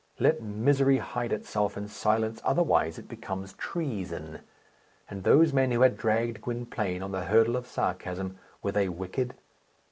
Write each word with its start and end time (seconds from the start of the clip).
Let 0.17 0.41
misery 0.41 0.97
hide 0.97 1.31
itself 1.31 1.77
in 1.77 1.87
silence, 1.87 2.41
otherwise 2.43 2.97
it 2.97 3.07
becomes 3.07 3.53
treason. 3.53 4.39
And 5.07 5.23
those 5.23 5.53
men 5.53 5.69
who 5.69 5.81
had 5.81 5.95
dragged 5.95 6.41
Gwynplaine 6.41 7.03
on 7.03 7.11
the 7.11 7.25
hurdle 7.25 7.55
of 7.55 7.67
sarcasm, 7.67 8.39
were 8.63 8.71
they 8.71 8.89
wicked? 8.89 9.35